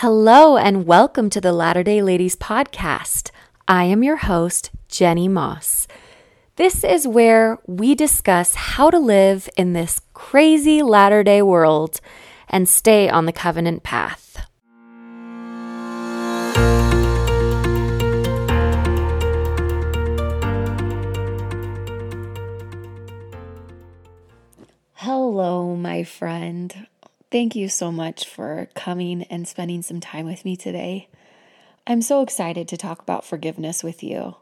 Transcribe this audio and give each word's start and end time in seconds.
Hello, 0.00 0.58
and 0.58 0.84
welcome 0.84 1.30
to 1.30 1.40
the 1.40 1.54
Latter 1.54 1.82
day 1.82 2.02
Ladies 2.02 2.36
podcast. 2.36 3.30
I 3.66 3.84
am 3.84 4.04
your 4.04 4.18
host, 4.18 4.70
Jenny 4.88 5.26
Moss. 5.26 5.88
This 6.56 6.84
is 6.84 7.08
where 7.08 7.58
we 7.66 7.94
discuss 7.94 8.54
how 8.56 8.90
to 8.90 8.98
live 8.98 9.48
in 9.56 9.72
this 9.72 10.02
crazy 10.12 10.82
latter 10.82 11.22
day 11.22 11.40
world 11.40 12.02
and 12.46 12.68
stay 12.68 13.08
on 13.08 13.24
the 13.24 13.32
covenant 13.32 13.84
path. 13.84 14.46
Hello, 24.92 25.74
my 25.74 26.04
friend. 26.04 26.86
Thank 27.30 27.56
you 27.56 27.68
so 27.68 27.90
much 27.90 28.26
for 28.28 28.68
coming 28.74 29.24
and 29.24 29.48
spending 29.48 29.82
some 29.82 30.00
time 30.00 30.26
with 30.26 30.44
me 30.44 30.56
today. 30.56 31.08
I'm 31.86 32.00
so 32.00 32.22
excited 32.22 32.68
to 32.68 32.76
talk 32.76 33.00
about 33.00 33.24
forgiveness 33.24 33.82
with 33.82 34.02
you. 34.02 34.36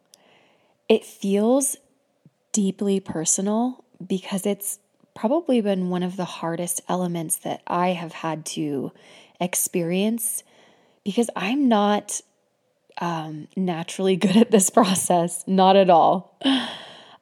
It 0.88 1.04
feels 1.04 1.76
deeply 2.52 3.00
personal 3.00 3.84
because 4.06 4.44
it's 4.44 4.78
probably 5.14 5.62
been 5.62 5.88
one 5.88 6.02
of 6.02 6.16
the 6.16 6.24
hardest 6.26 6.82
elements 6.88 7.36
that 7.38 7.62
I 7.66 7.88
have 7.88 8.12
had 8.12 8.44
to 8.46 8.92
experience 9.40 10.42
because 11.04 11.30
I'm 11.34 11.68
not 11.68 12.20
um, 12.98 13.48
naturally 13.56 14.16
good 14.16 14.36
at 14.36 14.50
this 14.50 14.68
process, 14.68 15.42
not 15.46 15.76
at 15.76 15.88
all. 15.88 16.38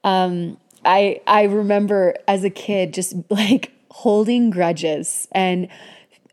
Um, 0.03 0.57
I 0.85 1.21
I 1.27 1.45
remember 1.45 2.17
as 2.27 2.43
a 2.43 2.51
kid 2.51 2.93
just 2.93 3.15
like 3.31 3.71
holding 3.93 4.49
grudges 4.49 5.29
and 5.33 5.69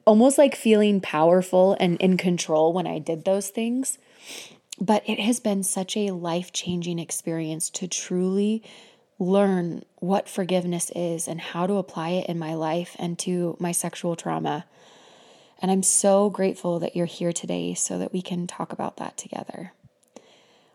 almost 0.05 0.37
like 0.37 0.55
feeling 0.55 1.01
powerful 1.01 1.75
and 1.79 1.99
in 1.99 2.15
control 2.15 2.71
when 2.71 2.87
I 2.87 2.99
did 2.99 3.25
those 3.25 3.49
things. 3.49 3.97
But 4.79 5.03
it 5.07 5.19
has 5.19 5.41
been 5.41 5.63
such 5.63 5.97
a 5.97 6.11
life-changing 6.11 6.99
experience 6.99 7.69
to 7.71 7.87
truly 7.87 8.63
learn 9.19 9.83
what 9.97 10.29
forgiveness 10.29 10.89
is 10.95 11.27
and 11.27 11.41
how 11.41 11.67
to 11.67 11.73
apply 11.73 12.11
it 12.11 12.29
in 12.29 12.39
my 12.39 12.53
life 12.53 12.95
and 12.97 13.19
to 13.19 13.57
my 13.59 13.73
sexual 13.73 14.15
trauma. 14.15 14.65
And 15.61 15.69
I'm 15.69 15.83
so 15.83 16.29
grateful 16.29 16.79
that 16.79 16.95
you're 16.95 17.05
here 17.05 17.33
today 17.33 17.73
so 17.73 17.99
that 17.99 18.13
we 18.13 18.21
can 18.21 18.47
talk 18.47 18.71
about 18.71 18.95
that 18.97 19.17
together. 19.17 19.73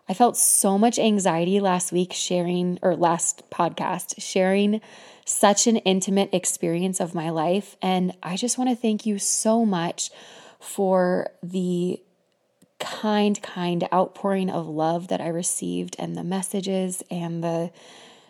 I 0.09 0.15
felt 0.15 0.37
so 0.37 0.77
much 0.77 0.99
anxiety 0.99 1.61
last 1.61 1.91
week 1.91 2.13
sharing, 2.13 2.79
or 2.83 2.95
last 2.95 3.49
podcast, 3.51 4.15
sharing 4.19 4.81
such 5.25 5.67
an 5.67 5.79
intimate 5.79 6.29
experience 6.33 7.01
of 7.01 7.15
my 7.15 7.31
life. 7.31 7.77
And 7.81 8.15
I 8.23 8.37
just 8.37 8.59
want 8.59 8.71
to 8.71 8.77
thank 8.77 9.07
you 9.07 9.19
so 9.19 9.65
much 9.65 10.11
for 10.61 11.31
the 11.43 12.01
kind, 12.79 13.41
kind 13.43 13.89
outpouring 13.93 14.51
of 14.51 14.69
love 14.69 15.09
that 15.09 15.23
I 15.23 15.29
received 15.29 15.97
and 15.99 16.17
the 16.17 16.25
messages 16.25 17.03
and 17.11 17.43
the 17.43 17.71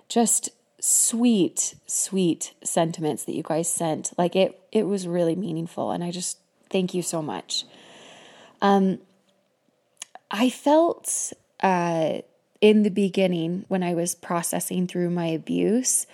just 0.09 0.51
sweet, 0.81 1.75
sweet 1.87 2.55
sentiments 2.63 3.25
that 3.25 3.35
you 3.35 3.43
guys 3.43 3.69
sent. 3.69 4.13
Like 4.17 4.37
it, 4.37 4.61
it 4.71 4.85
was 4.85 5.09
really 5.09 5.35
meaningful. 5.35 5.91
And 5.91 6.05
I 6.05 6.13
just 6.13 6.39
thank 6.71 6.95
you 6.95 7.03
so 7.03 7.21
much. 7.21 7.65
Um, 8.63 9.01
I 10.31 10.51
felt 10.51 11.33
uh, 11.63 12.21
in 12.61 12.83
the 12.83 12.91
beginning 12.91 13.65
when 13.69 13.83
I 13.83 13.95
was 13.95 14.15
processing 14.15 14.87
through 14.87 15.11
my 15.11 15.27
abuse, 15.27 16.07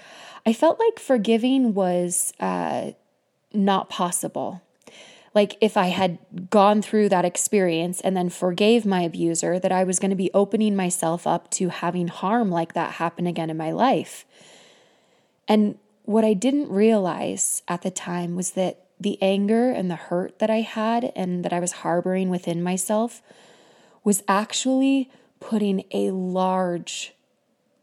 I 0.45 0.53
felt 0.53 0.79
like 0.79 0.99
forgiving 0.99 1.75
was 1.75 2.33
uh, 2.41 2.93
not 3.53 3.89
possible. 3.89 4.63
Like 5.35 5.57
if 5.61 5.77
I 5.77 5.87
had 5.87 6.19
gone 6.51 6.83
through 6.83 7.09
that 7.11 7.25
experience 7.25 8.01
and 8.01 8.17
then 8.17 8.31
forgave 8.31 8.85
my 8.85 9.03
abuser, 9.03 9.61
that 9.61 9.71
I 9.71 9.85
was 9.85 9.99
going 10.01 10.11
to 10.11 10.17
be 10.17 10.31
opening 10.35 10.75
myself 10.75 11.27
up 11.27 11.51
to 11.53 11.69
having 11.69 12.09
harm 12.09 12.51
like 12.51 12.73
that 12.73 12.95
happen 12.95 13.27
again 13.27 13.51
in 13.51 13.57
my 13.57 13.71
life. 13.71 14.25
And 15.47 15.79
what 16.05 16.25
I 16.25 16.33
didn't 16.33 16.69
realize 16.69 17.63
at 17.69 17.83
the 17.83 17.91
time 17.91 18.35
was 18.35 18.53
that 18.53 18.87
the 18.99 19.19
anger 19.23 19.71
and 19.71 19.91
the 19.91 19.97
hurt 19.97 20.41
that 20.41 20.51
I 20.51 20.63
had 20.63 21.13
and 21.15 21.45
that 21.45 21.53
I 21.53 21.61
was 21.61 21.73
harboring 21.73 22.29
within 22.29 22.63
myself 22.63 23.23
was 24.03 24.23
actually 24.27 25.11
putting 25.41 25.85
a 25.91 26.11
large, 26.11 27.15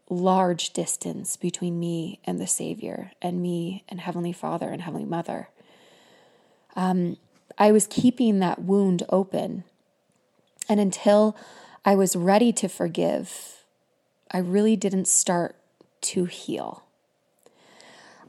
large 0.08 0.70
distance 0.72 1.36
between 1.36 1.78
me 1.78 2.20
and 2.24 2.40
the 2.40 2.46
Savior, 2.46 3.12
and 3.20 3.42
me 3.42 3.84
and 3.88 4.00
Heavenly 4.00 4.32
Father 4.32 4.68
and 4.70 4.82
Heavenly 4.82 5.04
Mother. 5.04 5.48
Um, 6.76 7.16
I 7.58 7.72
was 7.72 7.86
keeping 7.88 8.38
that 8.38 8.62
wound 8.62 9.02
open. 9.10 9.64
And 10.68 10.78
until 10.78 11.36
I 11.84 11.96
was 11.96 12.14
ready 12.14 12.52
to 12.52 12.68
forgive, 12.68 13.64
I 14.30 14.38
really 14.38 14.76
didn't 14.76 15.08
start 15.08 15.56
to 16.02 16.26
heal. 16.26 16.84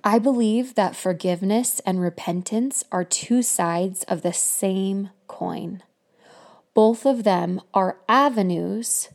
I 0.04 0.18
believe 0.18 0.76
that 0.76 0.96
forgiveness 0.96 1.80
and 1.86 2.02
repentance 2.02 2.84
are 2.92 3.04
two 3.04 3.44
sides 3.44 4.04
of 4.06 4.22
the 4.22 4.34
same 4.34 5.10
coin. 5.28 5.84
Both 6.74 7.06
of 7.06 7.24
them 7.24 7.62
are 7.74 7.98
avenues 8.08 9.10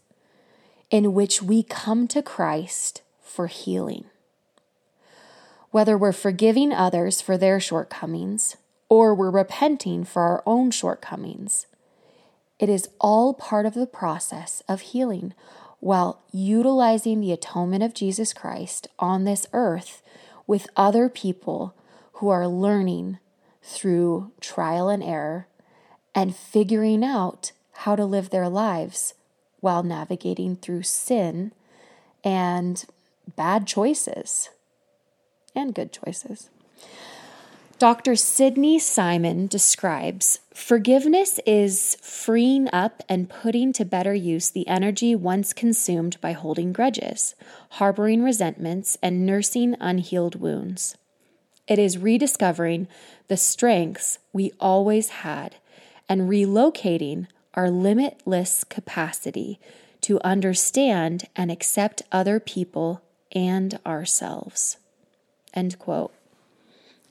in 0.94 1.12
which 1.12 1.42
we 1.42 1.60
come 1.60 2.06
to 2.06 2.22
Christ 2.22 3.02
for 3.20 3.48
healing. 3.48 4.04
Whether 5.72 5.98
we're 5.98 6.12
forgiving 6.12 6.72
others 6.72 7.20
for 7.20 7.36
their 7.36 7.58
shortcomings 7.58 8.56
or 8.88 9.12
we're 9.12 9.28
repenting 9.28 10.04
for 10.04 10.22
our 10.22 10.40
own 10.46 10.70
shortcomings, 10.70 11.66
it 12.60 12.68
is 12.68 12.88
all 13.00 13.34
part 13.34 13.66
of 13.66 13.74
the 13.74 13.88
process 13.88 14.62
of 14.68 14.82
healing 14.82 15.34
while 15.80 16.22
utilizing 16.30 17.20
the 17.20 17.32
atonement 17.32 17.82
of 17.82 17.92
Jesus 17.92 18.32
Christ 18.32 18.86
on 19.00 19.24
this 19.24 19.48
earth 19.52 20.00
with 20.46 20.68
other 20.76 21.08
people 21.08 21.74
who 22.12 22.28
are 22.28 22.46
learning 22.46 23.18
through 23.64 24.30
trial 24.40 24.88
and 24.88 25.02
error 25.02 25.48
and 26.14 26.36
figuring 26.36 27.02
out 27.02 27.50
how 27.78 27.96
to 27.96 28.04
live 28.04 28.30
their 28.30 28.48
lives 28.48 29.14
while 29.64 29.82
navigating 29.82 30.56
through 30.56 30.82
sin 30.82 31.50
and 32.22 32.84
bad 33.34 33.66
choices 33.66 34.50
and 35.56 35.74
good 35.74 35.90
choices. 35.90 36.50
Dr. 37.78 38.14
Sidney 38.14 38.78
Simon 38.78 39.46
describes 39.46 40.40
forgiveness 40.52 41.40
is 41.46 41.96
freeing 42.02 42.68
up 42.74 43.02
and 43.08 43.30
putting 43.30 43.72
to 43.72 43.86
better 43.86 44.14
use 44.14 44.50
the 44.50 44.68
energy 44.68 45.16
once 45.16 45.54
consumed 45.54 46.20
by 46.20 46.32
holding 46.32 46.72
grudges, 46.72 47.34
harboring 47.70 48.22
resentments, 48.22 48.98
and 49.02 49.24
nursing 49.24 49.76
unhealed 49.80 50.36
wounds. 50.36 50.96
It 51.66 51.78
is 51.78 51.96
rediscovering 51.96 52.86
the 53.28 53.38
strengths 53.38 54.18
we 54.30 54.52
always 54.60 55.08
had 55.08 55.56
and 56.06 56.28
relocating 56.28 57.28
our 57.54 57.70
limitless 57.70 58.64
capacity 58.64 59.58
to 60.02 60.20
understand 60.24 61.24
and 61.34 61.50
accept 61.50 62.02
other 62.12 62.38
people 62.38 63.02
and 63.32 63.78
ourselves. 63.86 64.76
End 65.54 65.78
quote. 65.78 66.12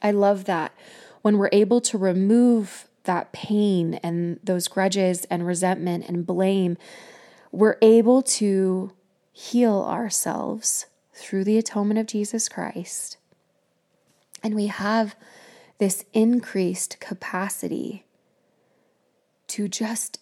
I 0.02 0.12
love 0.12 0.46
that. 0.46 0.74
When 1.22 1.38
we're 1.38 1.50
able 1.52 1.82
to 1.82 1.98
remove 1.98 2.88
that 3.06 3.32
pain 3.32 3.96
and 4.04 4.40
those 4.44 4.68
grudges 4.68 5.26
and 5.26 5.48
resentment 5.48 6.08
and 6.08 6.26
blame, 6.26 6.78
we're 7.52 7.78
able 7.82 8.22
to 8.22 8.92
heal 9.32 9.82
ourselves 9.82 10.86
through 11.14 11.44
the 11.44 11.58
atonement 11.58 12.00
of 12.00 12.08
Jesus 12.08 12.50
Christ. 12.50 13.18
And 14.44 14.56
we 14.56 14.68
have 14.68 15.16
this 15.78 16.06
increased 16.14 17.00
capacity 17.00 18.06
to 19.48 19.68
just 19.68 20.20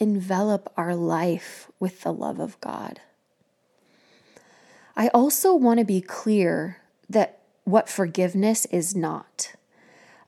envelop 0.00 0.72
our 0.76 0.96
life 0.96 1.70
with 1.78 2.00
the 2.00 2.12
love 2.12 2.40
of 2.40 2.60
God. 2.60 3.00
I 4.96 5.08
also 5.08 5.54
want 5.54 5.78
to 5.78 5.84
be 5.84 6.00
clear 6.00 6.78
that 7.08 7.40
what 7.64 7.88
forgiveness 7.88 8.66
is 8.66 8.96
not. 8.96 9.54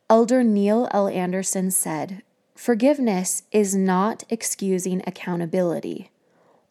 Elder 0.09 0.45
Neil 0.45 0.89
L. 0.93 1.09
Andersen 1.09 1.71
said, 1.71 2.23
Forgiveness 2.55 3.43
is 3.51 3.75
not 3.75 4.23
excusing 4.31 5.03
accountability 5.07 6.11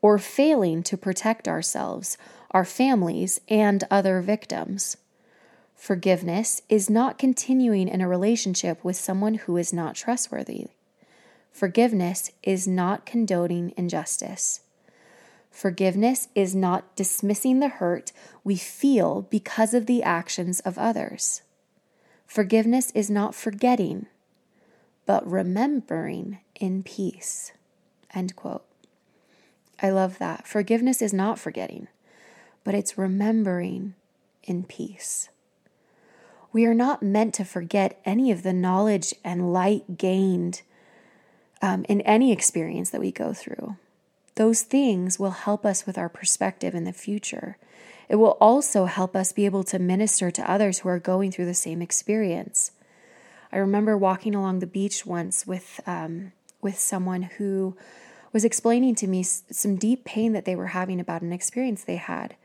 or 0.01 0.17
failing 0.17 0.83
to 0.83 0.97
protect 0.97 1.47
ourselves, 1.47 2.17
our 2.51 2.63
families, 2.63 3.41
and 3.49 3.83
other 3.91 4.21
victims. 4.21 4.97
Forgiveness 5.75 6.61
is 6.69 6.89
not 6.89 7.17
continuing 7.17 7.87
in 7.87 8.01
a 8.01 8.07
relationship 8.07 8.83
with 8.83 8.95
someone 8.95 9.33
who 9.35 9.57
is 9.57 9.73
not 9.73 9.95
trustworthy. 9.95 10.67
Forgiveness 11.51 12.31
is 12.43 12.67
not 12.67 13.05
condoning 13.05 13.73
injustice. 13.77 14.61
Forgiveness 15.51 16.29
is 16.33 16.55
not 16.55 16.95
dismissing 16.95 17.59
the 17.59 17.67
hurt 17.67 18.11
we 18.43 18.55
feel 18.55 19.23
because 19.29 19.73
of 19.73 19.85
the 19.85 20.01
actions 20.01 20.59
of 20.61 20.77
others. 20.77 21.41
Forgiveness 22.25 22.91
is 22.91 23.09
not 23.09 23.35
forgetting. 23.35 24.07
but 25.05 25.29
remembering 25.29 26.39
in 26.55 26.83
peace. 26.83 27.51
End 28.13 28.35
quote. 28.35 28.65
I 29.81 29.89
love 29.89 30.19
that. 30.19 30.47
Forgiveness 30.47 31.01
is 31.01 31.13
not 31.13 31.39
forgetting, 31.39 31.87
but 32.63 32.75
it's 32.75 32.97
remembering 32.97 33.95
in 34.43 34.63
peace. 34.63 35.29
We 36.53 36.65
are 36.65 36.73
not 36.73 37.01
meant 37.03 37.33
to 37.35 37.45
forget 37.45 37.99
any 38.05 38.31
of 38.31 38.43
the 38.43 38.53
knowledge 38.53 39.13
and 39.23 39.51
light 39.51 39.97
gained 39.97 40.61
um, 41.61 41.85
in 41.87 42.01
any 42.01 42.31
experience 42.31 42.89
that 42.89 43.01
we 43.01 43.11
go 43.11 43.33
through. 43.33 43.75
Those 44.35 44.61
things 44.61 45.19
will 45.19 45.31
help 45.31 45.65
us 45.65 45.85
with 45.85 45.97
our 45.97 46.09
perspective 46.09 46.73
in 46.73 46.83
the 46.83 46.93
future. 46.93 47.57
It 48.09 48.15
will 48.15 48.37
also 48.41 48.85
help 48.85 49.15
us 49.15 49.31
be 49.31 49.45
able 49.45 49.63
to 49.65 49.79
minister 49.79 50.31
to 50.31 50.51
others 50.51 50.79
who 50.79 50.89
are 50.89 50.99
going 50.99 51.31
through 51.31 51.45
the 51.45 51.53
same 51.53 51.81
experience. 51.81 52.71
I 53.51 53.57
remember 53.57 53.97
walking 53.97 54.35
along 54.35 54.59
the 54.59 54.67
beach 54.67 55.05
once 55.05 55.45
with 55.45 55.79
um, 55.85 56.31
with 56.61 56.77
someone 56.77 57.23
who 57.23 57.75
was 58.33 58.45
explaining 58.45 58.95
to 58.95 59.07
me 59.07 59.23
some 59.23 59.75
deep 59.75 60.05
pain 60.05 60.33
that 60.33 60.45
they 60.45 60.55
were 60.55 60.67
having 60.67 60.99
about 60.99 61.21
an 61.21 61.33
experience 61.33 61.83
they 61.83 61.97
had. 61.97 62.35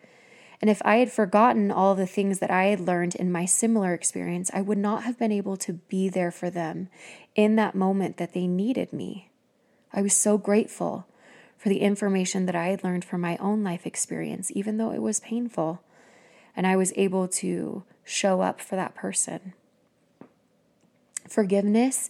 And 0.60 0.70
if 0.70 0.80
I 0.84 0.96
had 0.96 1.12
forgotten 1.12 1.70
all 1.70 1.94
the 1.94 2.06
things 2.06 2.38
that 2.38 2.50
I 2.50 2.66
had 2.66 2.80
learned 2.80 3.14
in 3.14 3.30
my 3.30 3.44
similar 3.44 3.92
experience, 3.92 4.50
I 4.54 4.62
would 4.62 4.78
not 4.78 5.04
have 5.04 5.18
been 5.18 5.32
able 5.32 5.56
to 5.58 5.74
be 5.74 6.08
there 6.08 6.30
for 6.30 6.48
them 6.48 6.88
in 7.34 7.56
that 7.56 7.74
moment 7.74 8.16
that 8.16 8.32
they 8.32 8.46
needed 8.46 8.92
me. 8.92 9.30
I 9.92 10.02
was 10.02 10.14
so 10.14 10.38
grateful 10.38 11.06
for 11.58 11.68
the 11.68 11.80
information 11.80 12.46
that 12.46 12.54
I 12.54 12.68
had 12.68 12.84
learned 12.84 13.04
from 13.04 13.20
my 13.20 13.36
own 13.38 13.64
life 13.64 13.86
experience, 13.86 14.50
even 14.54 14.76
though 14.76 14.92
it 14.92 15.02
was 15.02 15.20
painful. 15.20 15.82
And 16.54 16.66
I 16.66 16.76
was 16.76 16.92
able 16.96 17.28
to 17.28 17.84
show 18.04 18.40
up 18.40 18.60
for 18.60 18.76
that 18.76 18.94
person. 18.94 19.52
Forgiveness 21.28 22.08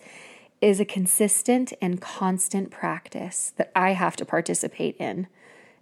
is 0.60 0.80
a 0.80 0.84
consistent 0.84 1.72
and 1.80 2.00
constant 2.00 2.70
practice 2.70 3.52
that 3.56 3.72
I 3.74 3.92
have 3.92 4.16
to 4.16 4.24
participate 4.24 4.96
in, 4.98 5.26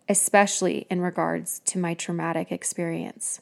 especially 0.08 0.86
in 0.90 1.00
regards 1.00 1.60
to 1.66 1.78
my 1.78 1.94
traumatic 1.94 2.52
experience. 2.52 3.40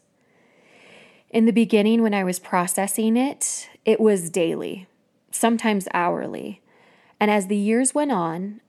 In 1.30 1.46
the 1.46 1.52
beginning, 1.52 2.02
when 2.02 2.14
I 2.14 2.24
was 2.24 2.38
processing 2.38 3.16
it, 3.16 3.68
it 3.84 3.98
was 3.98 4.30
daily, 4.30 4.86
sometimes 5.30 5.88
hourly. 5.94 6.60
And 7.18 7.30
as 7.30 7.46
the 7.46 7.56
years 7.56 7.94
went 7.94 8.12
on, 8.12 8.60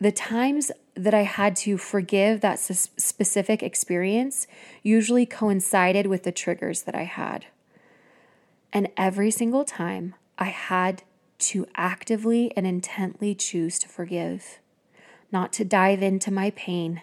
the 0.00 0.12
times 0.12 0.72
that 0.94 1.12
I 1.12 1.22
had 1.22 1.54
to 1.56 1.76
forgive 1.76 2.40
that 2.40 2.58
specific 2.58 3.62
experience 3.62 4.46
usually 4.82 5.26
coincided 5.26 6.06
with 6.06 6.22
the 6.22 6.32
triggers 6.32 6.82
that 6.82 6.94
I 6.94 7.04
had. 7.04 7.46
And 8.72 8.88
every 8.96 9.30
single 9.30 9.64
time, 9.64 10.14
I 10.38 10.46
had 10.46 11.02
to 11.38 11.66
actively 11.74 12.52
and 12.56 12.66
intently 12.66 13.34
choose 13.34 13.78
to 13.80 13.88
forgive, 13.88 14.58
not 15.30 15.52
to 15.54 15.64
dive 15.64 16.02
into 16.02 16.30
my 16.30 16.50
pain, 16.50 17.02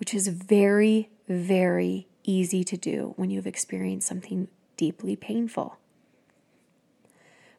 which 0.00 0.14
is 0.14 0.28
very, 0.28 1.10
very 1.28 2.08
easy 2.24 2.64
to 2.64 2.76
do 2.76 3.12
when 3.16 3.30
you've 3.30 3.46
experienced 3.46 4.08
something 4.08 4.48
deeply 4.78 5.14
painful. 5.14 5.76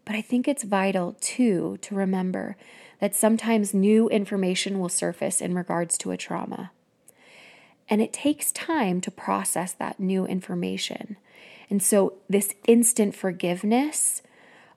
But 0.04 0.16
I 0.16 0.22
think 0.22 0.48
it's 0.48 0.64
vital 0.64 1.16
too 1.22 1.78
to 1.82 1.96
remember 1.96 2.58
that 3.00 3.16
sometimes 3.16 3.74
new 3.74 4.10
information 4.10 4.80
will 4.80 4.90
surface 4.90 5.40
in 5.40 5.54
regards 5.54 5.98
to 6.00 6.12
a 6.12 6.18
trauma. 6.18 6.72
And 7.88 8.02
it 8.02 8.12
takes 8.12 8.52
time 8.52 9.02
to 9.02 9.12
process 9.12 9.74
that 9.74 10.00
new 10.00 10.26
information. 10.26 11.18
And 11.70 11.82
so, 11.82 12.14
this 12.28 12.56
instant 12.68 13.16
forgiveness 13.16 14.24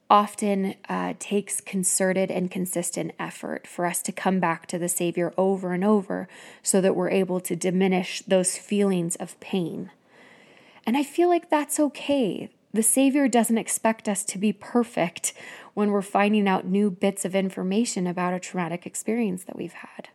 often 0.09 0.75
uh, 0.87 1.13
takes 1.17 1.59
concerted 1.61 2.29
and 2.29 2.51
consistent 2.51 3.11
effort 3.17 3.65
for 3.65 3.85
us 3.85 4.01
to 4.03 4.11
come 4.11 4.39
back 4.39 4.67
to 4.67 4.77
the 4.77 4.89
Savior 4.89 5.33
over 5.37 5.73
and 5.73 5.83
over 5.83 6.27
so 6.61 6.79
that 6.79 6.95
we're 6.95 7.09
able 7.09 7.39
to 7.39 7.55
diminish 7.55 8.21
those 8.21 8.57
feelings 8.57 9.15
of 9.15 9.39
pain. 9.39 9.89
And 10.85 10.95
I 10.95 11.03
feel 11.03 11.27
like 11.29 11.49
that's 11.49 11.79
okay. 11.79 12.49
The 12.71 12.83
Savior 12.83 13.27
doesn't 13.27 13.57
expect 13.57 14.07
us 14.07 14.23
to 14.25 14.37
be 14.37 14.53
perfect 14.53 15.33
when 15.73 15.91
we're 15.91 16.01
finding 16.01 16.47
out 16.47 16.65
new 16.65 16.91
bits 16.91 17.25
of 17.25 17.33
information 17.33 18.05
about 18.05 18.33
a 18.33 18.39
traumatic 18.39 18.85
experience 18.85 19.43
that 19.45 19.55
we've 19.55 19.73
had. 19.73 20.09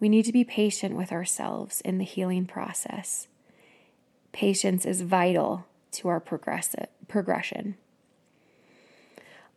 We 0.00 0.08
need 0.08 0.24
to 0.24 0.32
be 0.32 0.44
patient 0.44 0.96
with 0.96 1.12
ourselves 1.12 1.80
in 1.82 1.98
the 1.98 2.04
healing 2.04 2.46
process. 2.46 3.28
Patience 4.32 4.86
is 4.86 5.02
vital 5.02 5.66
to 5.92 6.08
our 6.08 6.20
progression. 6.20 7.76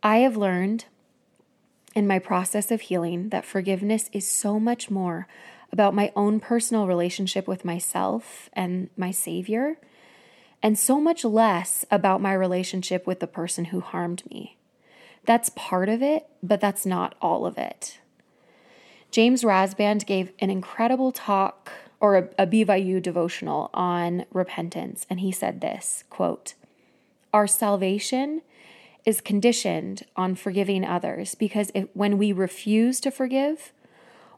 I 0.05 0.17
have 0.17 0.37
learned 0.37 0.85
in 1.95 2.05
my 2.05 2.19
process 2.19 2.69
of 2.69 2.81
healing 2.81 3.29
that 3.29 3.43
forgiveness 3.43 4.07
is 4.13 4.29
so 4.29 4.59
much 4.59 4.91
more 4.91 5.27
about 5.71 5.95
my 5.95 6.11
own 6.15 6.39
personal 6.39 6.85
relationship 6.85 7.47
with 7.47 7.65
myself 7.65 8.47
and 8.53 8.91
my 8.95 9.09
Savior, 9.09 9.79
and 10.61 10.77
so 10.77 11.01
much 11.01 11.25
less 11.25 11.85
about 11.89 12.21
my 12.21 12.33
relationship 12.33 13.07
with 13.07 13.19
the 13.19 13.25
person 13.25 13.65
who 13.65 13.79
harmed 13.79 14.21
me. 14.29 14.57
That's 15.25 15.49
part 15.55 15.89
of 15.89 16.03
it, 16.03 16.27
but 16.43 16.61
that's 16.61 16.85
not 16.85 17.15
all 17.19 17.47
of 17.47 17.57
it. 17.57 17.97
James 19.09 19.41
Rasband 19.41 20.05
gave 20.05 20.33
an 20.37 20.51
incredible 20.51 21.11
talk 21.13 21.71
or 21.99 22.15
a, 22.15 22.43
a 22.43 22.45
BYU 22.45 23.01
devotional 23.01 23.71
on 23.73 24.25
repentance, 24.31 25.07
and 25.09 25.21
he 25.21 25.31
said 25.31 25.61
this 25.61 26.03
quote, 26.11 26.53
Our 27.33 27.47
salvation 27.47 28.43
is 29.05 29.21
conditioned 29.21 30.03
on 30.15 30.35
forgiving 30.35 30.83
others 30.83 31.35
because 31.35 31.71
if, 31.75 31.87
when 31.93 32.17
we 32.17 32.31
refuse 32.31 32.99
to 33.01 33.11
forgive, 33.11 33.71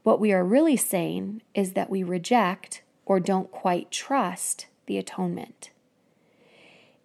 what 0.04 0.20
we 0.20 0.34
are 0.34 0.44
really 0.44 0.78
saying 0.78 1.42
is 1.54 1.74
that 1.74 1.90
we 1.90 2.04
reject 2.04 2.82
or 3.06 3.20
don't 3.20 3.52
quite 3.52 3.92
trust 3.92 4.68
the 4.86 4.98
atonement. 4.98 5.72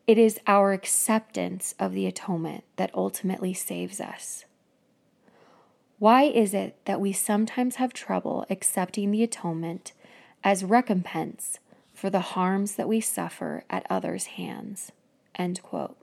It 0.07 0.19
is 0.19 0.41
our 0.47 0.73
acceptance 0.73 1.75
of 1.79 1.93
the 1.93 2.07
atonement 2.07 2.65
that 2.77 2.95
ultimately 2.95 3.55
saves 3.55 4.01
us. 4.01 4.45
Why 5.99 6.25
is 6.25 6.53
it 6.53 6.77
that 6.87 7.01
we 7.01 7.13
sometimes 7.13 7.77
have 7.77 7.93
trouble 7.93 8.45
accepting 8.51 9.13
the 9.13 9.23
atonement 9.23 9.93
as 10.43 10.65
recompense 10.65 11.61
for 11.95 12.11
the 12.11 12.21
harms 12.21 12.75
that 12.75 12.89
we 12.89 13.01
suffer 13.01 13.63
at 13.71 13.87
others' 13.89 14.27
hands? 14.27 14.91
End 15.37 15.63
quote. 15.63 15.97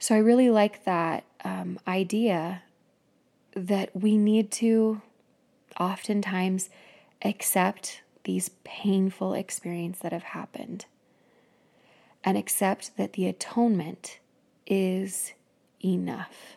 So 0.00 0.14
I 0.14 0.18
really 0.18 0.48
like 0.48 0.84
that 0.84 1.24
um, 1.44 1.78
idea 1.86 2.62
that 3.54 3.94
we 3.94 4.16
need 4.16 4.50
to 4.52 5.02
oftentimes 5.78 6.70
accept 7.22 8.00
these 8.24 8.48
painful 8.64 9.34
experiences 9.34 10.00
that 10.00 10.12
have 10.12 10.22
happened 10.22 10.86
and 12.24 12.38
accept 12.38 12.96
that 12.96 13.12
the 13.12 13.26
atonement 13.26 14.20
is 14.66 15.34
enough. 15.84 16.56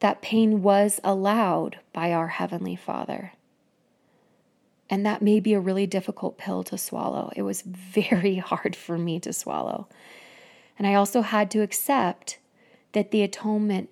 That 0.00 0.20
pain 0.20 0.62
was 0.62 1.00
allowed 1.02 1.78
by 1.94 2.12
our 2.12 2.28
Heavenly 2.28 2.76
Father. 2.76 3.32
And 4.90 5.06
that 5.06 5.22
may 5.22 5.40
be 5.40 5.54
a 5.54 5.60
really 5.60 5.86
difficult 5.86 6.36
pill 6.36 6.62
to 6.64 6.76
swallow. 6.76 7.32
It 7.34 7.42
was 7.42 7.62
very 7.66 8.36
hard 8.36 8.76
for 8.76 8.98
me 8.98 9.18
to 9.20 9.32
swallow. 9.32 9.88
And 10.78 10.86
I 10.86 10.94
also 10.94 11.22
had 11.22 11.50
to 11.52 11.62
accept 11.62 12.38
that 12.92 13.10
the 13.10 13.22
atonement 13.22 13.88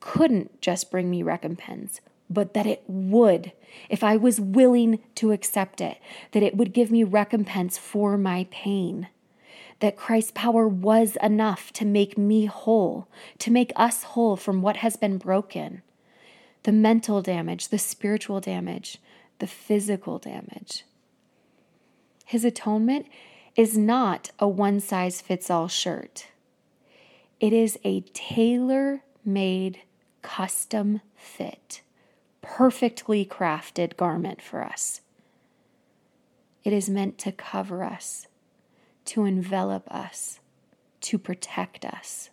couldn't 0.00 0.60
just 0.60 0.90
bring 0.90 1.10
me 1.10 1.22
recompense, 1.22 2.00
but 2.28 2.54
that 2.54 2.66
it 2.66 2.82
would, 2.86 3.52
if 3.88 4.04
I 4.04 4.16
was 4.16 4.40
willing 4.40 4.98
to 5.16 5.32
accept 5.32 5.80
it, 5.80 5.98
that 6.32 6.42
it 6.42 6.56
would 6.56 6.72
give 6.72 6.90
me 6.90 7.04
recompense 7.04 7.78
for 7.78 8.18
my 8.18 8.46
pain. 8.50 9.08
That 9.80 9.96
Christ's 9.96 10.32
power 10.34 10.68
was 10.68 11.16
enough 11.22 11.72
to 11.74 11.84
make 11.84 12.16
me 12.16 12.46
whole, 12.46 13.08
to 13.38 13.50
make 13.50 13.72
us 13.76 14.02
whole 14.02 14.36
from 14.36 14.62
what 14.62 14.76
has 14.78 14.96
been 14.96 15.18
broken 15.18 15.82
the 16.64 16.72
mental 16.72 17.20
damage, 17.20 17.68
the 17.68 17.78
spiritual 17.78 18.40
damage, 18.40 18.96
the 19.38 19.46
physical 19.46 20.18
damage. 20.18 20.84
His 22.24 22.42
atonement 22.42 23.06
is 23.56 23.78
not 23.78 24.30
a 24.38 24.48
one 24.48 24.80
size 24.80 25.20
fits 25.20 25.50
all 25.50 25.68
shirt. 25.68 26.28
It 27.40 27.52
is 27.52 27.78
a 27.84 28.00
tailor 28.12 29.02
made, 29.24 29.80
custom 30.22 31.00
fit, 31.14 31.82
perfectly 32.42 33.24
crafted 33.24 33.96
garment 33.96 34.42
for 34.42 34.62
us. 34.62 35.00
It 36.64 36.72
is 36.72 36.88
meant 36.88 37.18
to 37.18 37.32
cover 37.32 37.84
us, 37.84 38.26
to 39.06 39.24
envelop 39.24 39.86
us, 39.92 40.40
to 41.02 41.18
protect 41.18 41.84
us. 41.84 42.30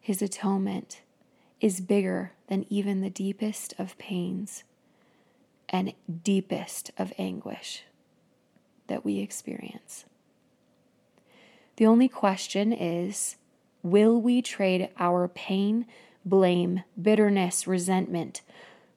His 0.00 0.20
atonement 0.20 1.00
is 1.60 1.80
bigger 1.80 2.32
than 2.48 2.66
even 2.68 3.00
the 3.00 3.08
deepest 3.08 3.72
of 3.78 3.96
pains 3.96 4.64
and 5.68 5.94
deepest 6.22 6.90
of 6.98 7.12
anguish 7.16 7.84
that 8.86 9.04
we 9.04 9.18
experience. 9.18 10.04
The 11.76 11.86
only 11.86 12.08
question 12.08 12.72
is 12.72 13.36
Will 13.82 14.20
we 14.20 14.40
trade 14.40 14.88
our 14.98 15.28
pain, 15.28 15.86
blame, 16.24 16.82
bitterness, 17.00 17.66
resentment 17.66 18.40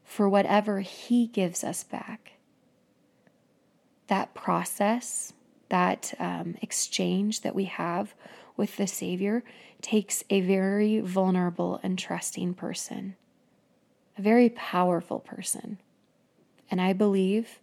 for 0.03 0.29
whatever 0.29 0.79
He 0.79 1.27
gives 1.27 1.63
us 1.63 1.83
back? 1.83 2.33
That 4.07 4.33
process, 4.33 5.33
that 5.69 6.13
um, 6.19 6.55
exchange 6.61 7.41
that 7.41 7.55
we 7.55 7.65
have 7.65 8.13
with 8.55 8.77
the 8.77 8.87
Savior 8.87 9.43
takes 9.81 10.23
a 10.29 10.41
very 10.41 10.99
vulnerable 10.99 11.79
and 11.83 11.99
trusting 11.99 12.53
person, 12.53 13.15
a 14.17 14.21
very 14.21 14.49
powerful 14.49 15.19
person. 15.19 15.79
And 16.71 16.81
I 16.81 16.93
believe 16.93 17.59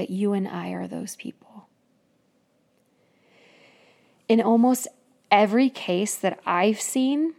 that 0.00 0.08
you 0.08 0.32
and 0.32 0.48
I 0.48 0.70
are 0.70 0.86
those 0.86 1.14
people. 1.14 1.68
In 4.30 4.40
almost 4.40 4.88
every 5.30 5.68
case 5.68 6.14
that 6.16 6.40
I've 6.46 6.80
seen 6.80 7.34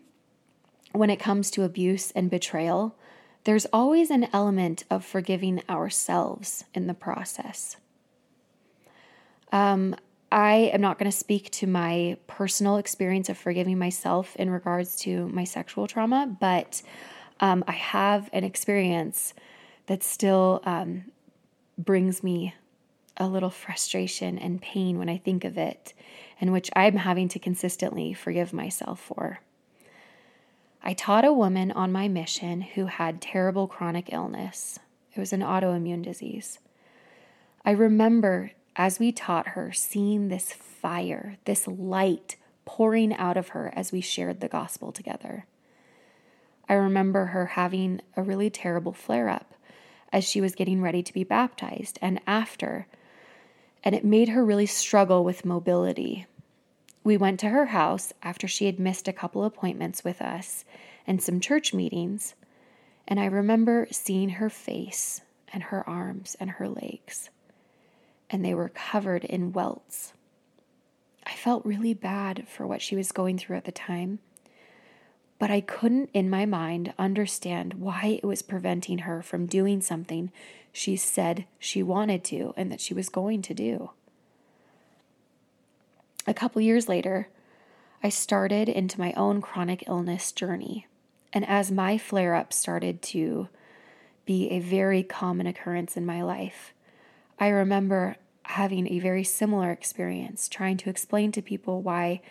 when 0.92 1.10
it 1.10 1.20
comes 1.20 1.50
to 1.52 1.64
abuse 1.64 2.12
and 2.12 2.30
betrayal, 2.30 2.96
there's 3.46 3.66
always 3.74 4.12
an 4.12 4.28
element 4.32 4.84
of 4.92 5.04
forgiving 5.04 5.64
ourselves 5.68 6.66
in 6.76 6.86
the 6.86 6.94
process. 6.94 7.78
Um, 9.52 9.96
I 10.32 10.70
am 10.72 10.82
not 10.82 11.00
going 11.00 11.10
to 11.10 11.18
speak 11.18 11.50
to 11.54 11.66
my 11.66 12.18
personal 12.28 12.78
experience 12.78 13.28
of 13.28 13.40
forgiving 13.40 13.80
myself 13.80 14.36
in 14.36 14.52
regards 14.52 14.98
to 14.98 15.28
my 15.30 15.46
sexual 15.46 15.88
trauma, 15.88 16.38
but 16.40 16.84
um, 17.40 17.64
I 17.68 17.72
have 17.72 18.30
an 18.32 18.44
experience 18.44 19.34
that 19.88 20.04
still 20.04 20.62
um, 20.64 21.06
brings 21.78 22.24
me 22.24 22.54
a 23.18 23.28
little 23.28 23.50
frustration 23.50 24.38
and 24.38 24.62
pain 24.62 24.98
when 24.98 25.10
I 25.10 25.18
think 25.18 25.44
of 25.44 25.58
it, 25.58 25.94
and 26.40 26.52
which 26.52 26.70
I'm 26.76 26.98
having 26.98 27.28
to 27.30 27.40
consistently 27.40 28.14
forgive 28.14 28.54
myself 28.54 29.00
for. 29.00 29.42
I 30.84 30.94
taught 30.94 31.26
a 31.26 31.34
woman 31.34 31.72
on 31.72 31.92
my 31.92 32.08
mission 32.08 32.62
who 32.62 32.88
had 32.88 33.22
terrible 33.22 33.68
chronic 33.68 34.12
illness. 34.12 34.80
It 35.14 35.20
was 35.20 35.34
an 35.34 35.42
autoimmune 35.42 36.04
disease. 36.04 36.60
I 37.64 37.72
remember 37.72 38.52
as 38.76 39.00
we 39.00 39.12
taught 39.12 39.50
her, 39.50 39.72
seeing 39.72 40.28
this 40.28 40.54
fire, 40.54 41.38
this 41.46 41.68
light 41.68 42.38
pouring 42.66 43.14
out 43.16 43.38
of 43.38 43.50
her 43.50 43.72
as 43.76 43.92
we 43.92 44.02
shared 44.02 44.40
the 44.40 44.48
gospel 44.48 44.92
together. 44.92 45.46
I 46.70 46.76
remember 46.76 47.28
her 47.28 47.48
having 47.48 48.02
a 48.16 48.24
really 48.24 48.50
terrible 48.50 48.94
flare 48.94 49.28
up 49.28 49.54
as 50.12 50.24
she 50.24 50.42
was 50.42 50.56
getting 50.56 50.82
ready 50.82 51.02
to 51.04 51.14
be 51.14 51.24
baptized 51.24 51.98
and 52.02 52.20
after, 52.28 52.88
and 53.84 53.96
it 53.96 54.06
made 54.06 54.30
her 54.30 54.44
really 54.44 54.66
struggle 54.66 55.24
with 55.24 55.46
mobility. 55.46 56.26
We 57.04 57.18
went 57.18 57.40
to 57.42 57.50
her 57.50 57.68
house 57.68 58.14
after 58.22 58.48
she 58.48 58.66
had 58.66 58.80
missed 58.80 59.08
a 59.08 59.14
couple 59.14 59.44
appointments 59.44 60.04
with 60.04 60.22
us 60.22 60.66
and 61.08 61.22
some 61.22 61.40
church 61.40 61.74
meetings, 61.74 62.36
and 63.08 63.20
I 63.20 63.26
remember 63.26 63.88
seeing 63.92 64.30
her 64.30 64.50
face 64.50 65.22
and 65.52 65.64
her 65.64 65.88
arms 65.90 66.36
and 66.40 66.52
her 66.52 66.70
legs 66.70 67.30
and 68.32 68.44
they 68.44 68.54
were 68.56 68.70
covered 68.70 69.26
in 69.26 69.52
welts. 69.52 70.14
I 71.26 71.34
felt 71.34 71.66
really 71.66 71.94
bad 71.94 72.48
for 72.48 72.66
what 72.66 72.82
she 72.82 72.96
was 72.96 73.12
going 73.12 73.38
through 73.38 73.58
at 73.58 73.66
the 73.66 73.72
time, 73.72 74.20
but 75.42 75.50
I 75.50 75.60
couldn't 75.60 76.12
in 76.14 76.30
my 76.30 76.46
mind 76.46 76.94
understand 77.00 77.74
why 77.74 78.20
it 78.22 78.28
was 78.28 78.44
preventing 78.44 79.00
her 79.00 79.24
from 79.24 79.48
doing 79.48 79.82
something 79.82 80.32
she 80.72 80.96
said 80.96 81.46
she 81.58 81.82
wanted 81.82 82.24
to 82.26 82.54
and 82.56 82.72
that 82.72 82.80
she 82.80 82.94
was 82.94 83.10
going 83.10 83.42
to 83.42 83.56
do. 83.56 83.90
A 86.28 86.34
couple 86.36 86.62
years 86.62 86.88
later, 86.88 87.28
I 88.04 88.10
started 88.10 88.70
into 88.70 89.00
my 89.00 89.14
own 89.14 89.42
chronic 89.42 89.86
illness 89.88 90.32
journey. 90.32 90.86
And 91.34 91.44
as 91.50 91.72
my 91.72 91.98
flare 91.98 92.36
up 92.36 92.54
started 92.54 93.02
to 93.02 93.50
be 94.28 94.48
a 94.52 94.60
very 94.60 95.02
common 95.02 95.48
occurrence 95.48 95.98
in 95.98 96.06
my 96.06 96.22
life, 96.22 96.72
I 97.40 97.48
remember 97.48 98.16
having 98.44 98.88
a 98.88 99.00
very 99.00 99.24
similar 99.24 99.72
experience, 99.72 100.48
trying 100.48 100.78
to 100.78 100.92
explain 100.92 101.32
to 101.32 101.42
people 101.42 101.82
why 101.82 102.22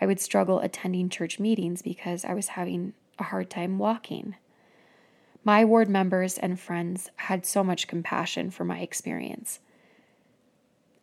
I 0.00 0.06
would 0.06 0.20
struggle 0.20 0.60
attending 0.60 1.08
church 1.08 1.38
meetings 1.38 1.82
because 1.82 2.24
I 2.24 2.34
was 2.34 2.48
having 2.48 2.94
a 3.18 3.24
hard 3.24 3.50
time 3.50 3.78
walking. 3.78 4.36
My 5.44 5.64
ward 5.64 5.88
members 5.88 6.38
and 6.38 6.58
friends 6.58 7.10
had 7.16 7.46
so 7.46 7.64
much 7.64 7.88
compassion 7.88 8.50
for 8.50 8.64
my 8.64 8.80
experience. 8.80 9.60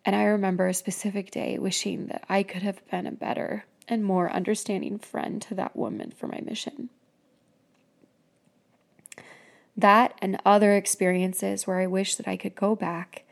And 0.04 0.14
I 0.14 0.24
remember 0.24 0.68
a 0.68 0.74
specific 0.74 1.30
day 1.30 1.58
wishing 1.58 2.06
that 2.06 2.24
I 2.28 2.42
could 2.42 2.62
have 2.62 2.88
been 2.90 3.06
a 3.06 3.12
better 3.12 3.64
and 3.88 4.04
more 4.04 4.30
understanding 4.30 4.98
friend 4.98 5.42
to 5.42 5.54
that 5.56 5.76
woman 5.76 6.12
for 6.12 6.26
my 6.26 6.40
mission. 6.44 6.90
That 9.76 10.14
and 10.22 10.40
other 10.44 10.74
experiences 10.74 11.66
where 11.66 11.80
I 11.80 11.86
wish 11.86 12.14
that 12.14 12.28
I 12.28 12.36
could 12.36 12.54
go 12.54 12.74
back 12.74 13.24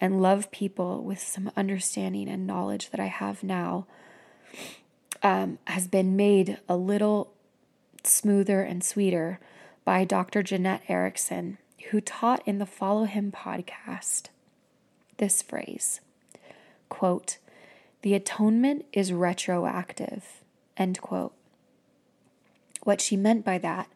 and 0.00 0.22
love 0.22 0.50
people 0.50 1.02
with 1.02 1.18
some 1.18 1.50
understanding 1.56 2.28
and 2.28 2.46
knowledge 2.46 2.90
that 2.90 3.00
I 3.00 3.06
have 3.06 3.42
now 3.42 3.86
um, 5.22 5.58
has 5.66 5.86
been 5.86 6.16
made 6.16 6.58
a 6.68 6.76
little 6.76 7.32
smoother 8.04 8.62
and 8.62 8.82
sweeter 8.82 9.40
by 9.84 10.04
Dr. 10.04 10.42
Jeanette 10.42 10.82
Erickson, 10.88 11.58
who 11.90 12.00
taught 12.00 12.46
in 12.46 12.58
the 12.58 12.66
Follow 12.66 13.04
Him 13.04 13.32
podcast 13.32 14.26
this 15.18 15.42
phrase 15.42 16.00
quote, 16.88 17.38
the 18.02 18.14
atonement 18.14 18.86
is 18.92 19.12
retroactive, 19.12 20.42
end 20.76 21.00
quote. 21.00 21.34
What 22.82 23.00
she 23.00 23.16
meant 23.16 23.44
by 23.44 23.58
that 23.58 23.88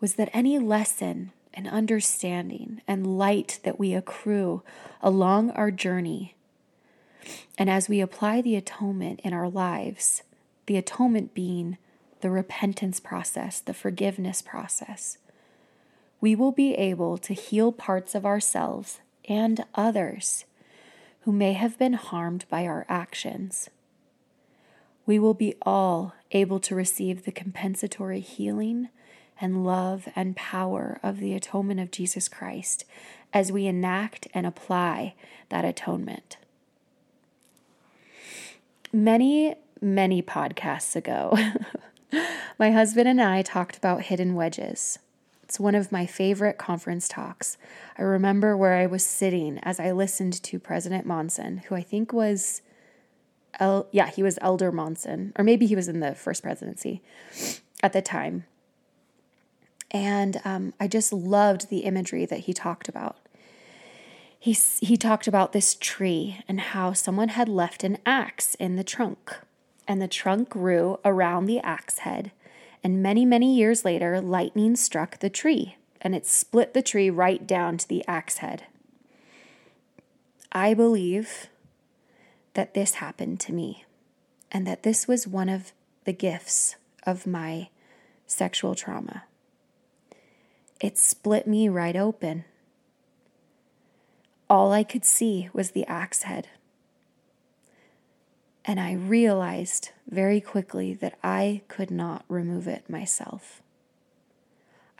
was 0.00 0.14
that 0.14 0.30
any 0.32 0.58
lesson 0.58 1.32
and 1.52 1.66
understanding 1.66 2.80
and 2.86 3.18
light 3.18 3.58
that 3.64 3.78
we 3.78 3.94
accrue 3.94 4.62
along 5.02 5.50
our 5.50 5.70
journey. 5.70 6.34
And 7.58 7.68
as 7.68 7.88
we 7.88 8.00
apply 8.00 8.40
the 8.42 8.56
atonement 8.56 9.20
in 9.24 9.32
our 9.32 9.48
lives, 9.48 10.22
the 10.70 10.76
atonement 10.76 11.34
being 11.34 11.76
the 12.20 12.30
repentance 12.30 13.00
process, 13.00 13.58
the 13.58 13.74
forgiveness 13.74 14.40
process, 14.40 15.18
we 16.20 16.36
will 16.36 16.52
be 16.52 16.74
able 16.74 17.18
to 17.18 17.34
heal 17.34 17.72
parts 17.72 18.14
of 18.14 18.24
ourselves 18.24 19.00
and 19.28 19.64
others 19.74 20.44
who 21.22 21.32
may 21.32 21.54
have 21.54 21.76
been 21.76 21.94
harmed 21.94 22.44
by 22.48 22.68
our 22.68 22.86
actions. 22.88 23.68
We 25.06 25.18
will 25.18 25.34
be 25.34 25.56
all 25.62 26.14
able 26.30 26.60
to 26.60 26.76
receive 26.76 27.24
the 27.24 27.32
compensatory 27.32 28.20
healing 28.20 28.90
and 29.40 29.64
love 29.64 30.08
and 30.14 30.36
power 30.36 31.00
of 31.02 31.18
the 31.18 31.34
atonement 31.34 31.80
of 31.80 31.90
Jesus 31.90 32.28
Christ 32.28 32.84
as 33.32 33.50
we 33.50 33.66
enact 33.66 34.28
and 34.32 34.46
apply 34.46 35.14
that 35.48 35.64
atonement. 35.64 36.36
Many, 38.92 39.56
many 39.80 40.22
podcasts 40.22 40.96
ago, 40.96 41.36
my 42.58 42.70
husband 42.70 43.08
and 43.08 43.20
I 43.20 43.42
talked 43.42 43.76
about 43.76 44.02
hidden 44.02 44.34
wedges. 44.34 44.98
It's 45.42 45.58
one 45.58 45.74
of 45.74 45.90
my 45.90 46.06
favorite 46.06 46.58
conference 46.58 47.08
talks. 47.08 47.58
I 47.98 48.02
remember 48.02 48.56
where 48.56 48.74
I 48.74 48.86
was 48.86 49.04
sitting 49.04 49.58
as 49.62 49.80
I 49.80 49.90
listened 49.90 50.40
to 50.44 50.60
President 50.60 51.06
Monson, 51.06 51.58
who 51.66 51.74
I 51.74 51.82
think 51.82 52.12
was, 52.12 52.62
El- 53.58 53.88
yeah, 53.90 54.08
he 54.08 54.22
was 54.22 54.38
Elder 54.40 54.70
Monson, 54.70 55.32
or 55.36 55.44
maybe 55.44 55.66
he 55.66 55.74
was 55.74 55.88
in 55.88 55.98
the 55.98 56.14
first 56.14 56.42
presidency 56.42 57.02
at 57.82 57.92
the 57.92 58.00
time. 58.00 58.44
And 59.90 60.40
um, 60.44 60.72
I 60.78 60.86
just 60.86 61.12
loved 61.12 61.68
the 61.68 61.80
imagery 61.80 62.26
that 62.26 62.40
he 62.40 62.52
talked 62.52 62.88
about. 62.88 63.16
He, 64.38 64.52
he 64.52 64.96
talked 64.96 65.26
about 65.26 65.52
this 65.52 65.74
tree 65.74 66.38
and 66.48 66.60
how 66.60 66.92
someone 66.92 67.30
had 67.30 67.48
left 67.48 67.84
an 67.84 67.98
axe 68.06 68.54
in 68.54 68.76
the 68.76 68.84
trunk, 68.84 69.36
and 69.90 70.00
the 70.00 70.06
trunk 70.06 70.48
grew 70.48 71.00
around 71.04 71.46
the 71.46 71.58
axe 71.58 71.98
head. 71.98 72.30
And 72.84 73.02
many, 73.02 73.24
many 73.24 73.56
years 73.56 73.84
later, 73.84 74.20
lightning 74.20 74.76
struck 74.76 75.18
the 75.18 75.28
tree, 75.28 75.78
and 76.00 76.14
it 76.14 76.24
split 76.24 76.74
the 76.74 76.80
tree 76.80 77.10
right 77.10 77.44
down 77.44 77.76
to 77.78 77.88
the 77.88 78.04
axe 78.06 78.36
head. 78.36 78.66
I 80.52 80.74
believe 80.74 81.48
that 82.54 82.72
this 82.72 82.94
happened 82.94 83.40
to 83.40 83.52
me, 83.52 83.84
and 84.52 84.64
that 84.64 84.84
this 84.84 85.08
was 85.08 85.26
one 85.26 85.48
of 85.48 85.72
the 86.04 86.12
gifts 86.12 86.76
of 87.02 87.26
my 87.26 87.68
sexual 88.28 88.76
trauma. 88.76 89.24
It 90.80 90.98
split 90.98 91.48
me 91.48 91.68
right 91.68 91.96
open. 91.96 92.44
All 94.48 94.70
I 94.70 94.84
could 94.84 95.04
see 95.04 95.48
was 95.52 95.72
the 95.72 95.84
axe 95.86 96.22
head. 96.22 96.46
And 98.64 98.78
I 98.78 98.92
realized 98.92 99.90
very 100.08 100.40
quickly 100.40 100.94
that 100.94 101.18
I 101.22 101.62
could 101.68 101.90
not 101.90 102.24
remove 102.28 102.68
it 102.68 102.90
myself. 102.90 103.62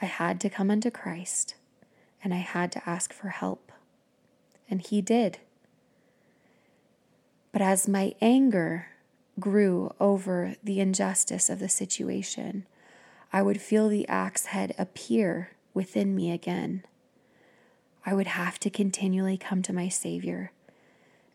I 0.00 0.06
had 0.06 0.40
to 0.40 0.50
come 0.50 0.70
unto 0.70 0.90
Christ 0.90 1.54
and 2.22 2.32
I 2.32 2.38
had 2.38 2.72
to 2.72 2.88
ask 2.88 3.12
for 3.12 3.28
help. 3.28 3.72
And 4.68 4.80
He 4.80 5.02
did. 5.02 5.38
But 7.52 7.62
as 7.62 7.88
my 7.88 8.14
anger 8.20 8.86
grew 9.38 9.92
over 9.98 10.54
the 10.62 10.80
injustice 10.80 11.50
of 11.50 11.58
the 11.58 11.68
situation, 11.68 12.66
I 13.32 13.42
would 13.42 13.60
feel 13.60 13.88
the 13.88 14.08
axe 14.08 14.46
head 14.46 14.74
appear 14.78 15.50
within 15.74 16.14
me 16.14 16.32
again. 16.32 16.84
I 18.04 18.14
would 18.14 18.28
have 18.28 18.58
to 18.60 18.70
continually 18.70 19.36
come 19.36 19.62
to 19.62 19.72
my 19.72 19.88
Savior 19.88 20.52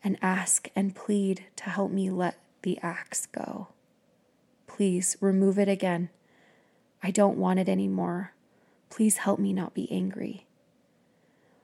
and 0.02 0.16
ask 0.22 0.68
and 0.74 0.94
plead 0.94 1.44
to 1.56 1.64
help 1.64 1.90
me 1.90 2.10
let 2.10 2.38
the 2.62 2.78
axe 2.82 3.26
go. 3.26 3.68
Please 4.66 5.16
remove 5.20 5.58
it 5.58 5.68
again. 5.68 6.10
I 7.02 7.10
don't 7.10 7.38
want 7.38 7.58
it 7.58 7.68
anymore. 7.68 8.32
Please 8.90 9.18
help 9.18 9.38
me 9.38 9.52
not 9.52 9.74
be 9.74 9.90
angry. 9.90 10.46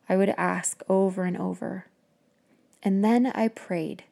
I 0.09 0.17
would 0.17 0.31
ask 0.31 0.83
over 0.89 1.25
and 1.25 1.37
over. 1.37 1.87
And 2.83 3.05
then 3.05 3.27
I 3.27 3.49
prayed 3.49 4.05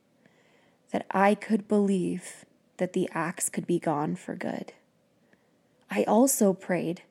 that 0.93 1.07
I 1.11 1.35
could 1.35 1.69
believe 1.69 2.45
that 2.77 2.93
the 2.93 3.09
axe 3.13 3.49
could 3.49 3.67
be 3.67 3.79
gone 3.79 4.17
for 4.17 4.35
good. 4.35 4.73
I 5.91 6.05
also 6.05 6.53
prayed 6.53 7.03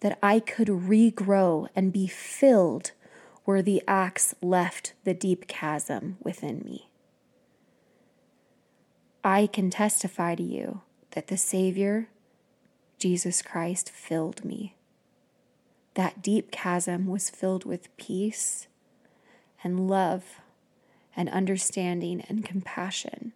that 0.00 0.18
I 0.22 0.40
could 0.40 0.68
regrow 0.68 1.68
and 1.74 1.92
be 1.92 2.06
filled 2.06 2.92
where 3.46 3.62
the 3.62 3.80
axe 3.86 4.34
left 4.42 4.92
the 5.04 5.14
deep 5.14 5.46
chasm 5.46 6.16
within 6.20 6.62
me. 6.64 6.88
I 9.22 9.46
can 9.46 9.70
testify 9.70 10.34
to 10.34 10.42
you 10.42 10.82
that 11.12 11.28
the 11.28 11.36
Savior, 11.36 12.08
Jesus 12.98 13.42
Christ, 13.42 13.88
filled 13.88 14.44
me. 14.44 14.74
That 15.94 16.22
deep 16.22 16.50
chasm 16.50 17.06
was 17.06 17.30
filled 17.30 17.64
with 17.64 17.96
peace 17.96 18.66
and 19.62 19.88
love 19.88 20.40
and 21.16 21.28
understanding 21.28 22.24
and 22.28 22.44
compassion. 22.44 23.32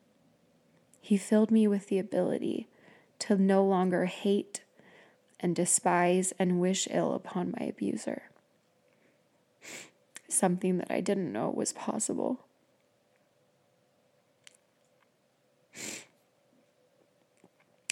He 1.01 1.17
filled 1.17 1.53
me 1.53 1.69
with 1.69 1.87
the 1.87 2.01
ability 2.01 2.67
to 3.21 3.37
no 3.37 3.65
longer 3.65 4.07
hate 4.07 4.63
and 5.39 5.55
despise 5.55 6.33
and 6.37 6.61
wish 6.61 6.89
ill 6.91 7.15
upon 7.15 7.55
my 7.59 7.67
abuser. 7.67 8.30
Something 10.31 10.79
that 10.79 10.91
I 10.91 11.01
didn't 11.01 11.33
know 11.33 11.51
was 11.51 11.73
possible. 11.73 12.41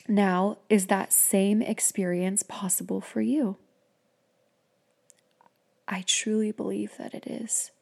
Now, 0.07 0.57
is 0.71 0.87
that 0.87 1.13
same 1.13 1.61
experience 1.61 2.43
possible 2.43 3.03
for 3.03 3.21
you? 3.21 3.57
I 5.87 6.03
truly 6.07 6.51
believe 6.51 6.97
that 6.97 7.13
it 7.13 7.27
is. 7.27 7.73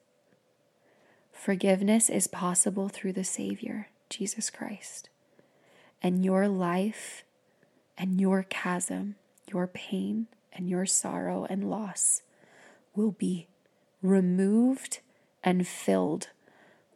Forgiveness 1.32 2.08
is 2.08 2.26
possible 2.26 2.88
through 2.88 3.12
the 3.12 3.24
Savior, 3.24 3.88
Jesus 4.10 4.50
Christ. 4.50 5.08
And 6.02 6.24
your 6.24 6.48
life 6.48 7.24
and 7.96 8.20
your 8.20 8.42
chasm, 8.42 9.16
your 9.52 9.66
pain 9.66 10.26
and 10.52 10.68
your 10.68 10.86
sorrow 10.86 11.46
and 11.48 11.70
loss 11.70 12.22
will 12.94 13.12
be 13.12 13.46
removed 14.02 15.00
and 15.42 15.66
filled 15.66 16.28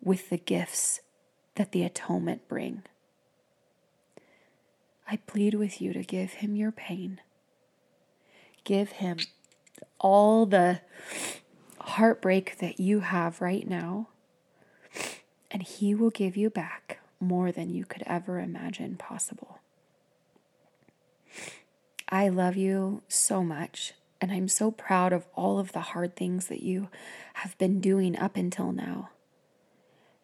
with 0.03 0.31
the 0.31 0.39
gifts 0.39 1.01
that 1.57 1.73
the 1.73 1.83
atonement 1.83 2.49
bring. 2.49 2.83
I 5.09 5.17
plead 5.17 5.55
with 5.55 5.83
you 5.83 5.93
to 5.93 6.03
give 6.03 6.35
him 6.35 6.55
your 6.55 6.73
pain. 6.73 7.21
Give 8.65 8.91
him 8.91 9.19
all 9.99 10.47
the 10.47 10.81
heartbreak 11.81 12.59
that 12.59 12.79
you 12.79 13.01
have 13.01 13.41
right 13.41 13.67
now, 13.67 14.09
and 15.51 15.63
he 15.63 15.95
will 15.95 16.11
give 16.11 16.37
you 16.37 16.49
back 16.51 17.01
more 17.19 17.51
than 17.51 17.71
you 17.71 17.85
could 17.85 18.03
ever 18.07 18.39
imagine 18.39 18.97
possible. 18.97 19.59
I 22.09 22.29
love 22.29 22.57
you 22.57 23.03
so 23.09 23.43
much, 23.43 23.95
and 24.21 24.31
I'm 24.31 24.49
so 24.49 24.71
proud 24.71 25.13
of 25.13 25.27
all 25.35 25.59
of 25.59 25.73
the 25.73 25.81
hard 25.81 26.15
things 26.17 26.47
that 26.49 26.63
you 26.63 26.89
have 27.35 27.57
been 27.59 27.81
doing 27.81 28.19
up 28.19 28.37
until 28.37 28.73
now. 28.73 29.11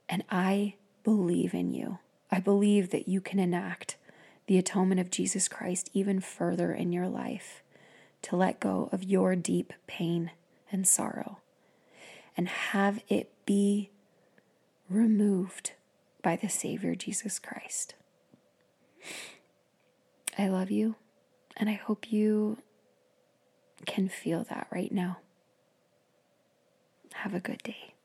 And 0.09 0.23
I 0.31 0.75
believe 1.03 1.55
in 1.55 1.73
you. 1.73 1.99
I 2.31 2.41
believe 2.41 2.91
that 2.91 3.09
you 3.09 3.21
can 3.21 3.39
enact 3.39 3.97
the 4.47 4.59
atonement 4.59 5.01
of 5.01 5.11
Jesus 5.11 5.49
Christ 5.49 5.91
even 5.93 6.21
further 6.21 6.73
in 6.73 6.93
your 6.93 7.09
life, 7.09 7.63
to 8.23 8.37
let 8.37 8.61
go 8.61 8.89
of 8.93 9.03
your 9.03 9.35
deep 9.35 9.73
pain 9.87 10.31
and 10.71 10.87
sorrow, 10.87 11.39
and 12.37 12.49
have 12.49 13.03
it 13.09 13.33
be 13.45 13.91
removed 14.89 15.73
by 16.23 16.37
the 16.37 16.49
Savior 16.49 16.95
Jesus 16.95 17.39
Christ. 17.39 17.95
I 20.39 20.49
love 20.49 20.71
you, 20.71 20.97
and 21.57 21.69
I 21.69 21.75
hope 21.75 22.13
you 22.13 22.59
can 23.85 24.09
feel 24.09 24.45
that 24.45 24.69
right 24.71 24.91
now. 24.91 25.19
Have 27.13 27.35
a 27.35 27.41
good 27.41 27.63
day. 27.63 27.96